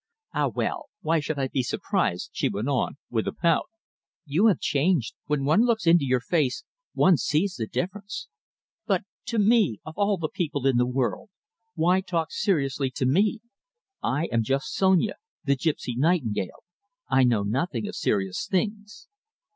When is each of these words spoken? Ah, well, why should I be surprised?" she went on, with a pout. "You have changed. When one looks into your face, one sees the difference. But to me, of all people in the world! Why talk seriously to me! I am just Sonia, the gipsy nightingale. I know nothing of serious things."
Ah, 0.33 0.47
well, 0.47 0.85
why 1.01 1.19
should 1.19 1.37
I 1.37 1.47
be 1.47 1.61
surprised?" 1.61 2.31
she 2.33 2.49
went 2.49 2.67
on, 2.67 2.97
with 3.11 3.27
a 3.27 3.31
pout. 3.31 3.69
"You 4.25 4.47
have 4.47 4.59
changed. 4.59 5.13
When 5.27 5.45
one 5.45 5.61
looks 5.63 5.85
into 5.85 6.05
your 6.05 6.19
face, 6.21 6.63
one 6.95 7.17
sees 7.17 7.53
the 7.53 7.67
difference. 7.67 8.27
But 8.87 9.03
to 9.27 9.37
me, 9.37 9.79
of 9.85 9.93
all 9.97 10.17
people 10.33 10.65
in 10.65 10.77
the 10.77 10.87
world! 10.87 11.29
Why 11.75 12.01
talk 12.01 12.31
seriously 12.31 12.89
to 12.95 13.05
me! 13.05 13.41
I 14.01 14.25
am 14.31 14.41
just 14.41 14.73
Sonia, 14.73 15.17
the 15.43 15.55
gipsy 15.55 15.93
nightingale. 15.95 16.63
I 17.07 17.23
know 17.23 17.43
nothing 17.43 17.87
of 17.87 17.95
serious 17.95 18.47
things." 18.47 19.07